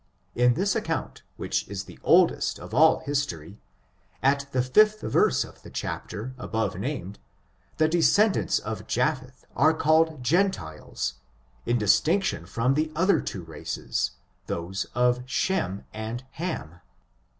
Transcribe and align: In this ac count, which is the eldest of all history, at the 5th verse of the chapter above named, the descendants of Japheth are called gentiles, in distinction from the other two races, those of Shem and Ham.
In 0.33 0.55
this 0.55 0.75
ac 0.75 0.85
count, 0.85 1.21
which 1.37 1.67
is 1.67 1.83
the 1.83 1.99
eldest 2.03 2.57
of 2.59 2.73
all 2.73 3.01
history, 3.01 3.59
at 4.23 4.51
the 4.51 4.61
5th 4.61 5.01
verse 5.01 5.43
of 5.43 5.61
the 5.61 5.69
chapter 5.69 6.33
above 6.39 6.75
named, 6.75 7.19
the 7.77 7.87
descendants 7.87 8.57
of 8.57 8.87
Japheth 8.87 9.45
are 9.55 9.75
called 9.75 10.23
gentiles, 10.23 11.19
in 11.67 11.77
distinction 11.77 12.47
from 12.47 12.73
the 12.73 12.91
other 12.95 13.19
two 13.21 13.43
races, 13.43 14.13
those 14.47 14.87
of 14.95 15.21
Shem 15.27 15.85
and 15.93 16.23
Ham. 16.31 16.79